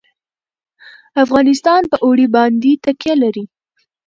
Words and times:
افغانستان 1.23 1.81
په 1.91 1.97
اوړي 2.05 2.27
باندې 2.35 2.71
تکیه 2.83 3.15
لري. 3.23 3.43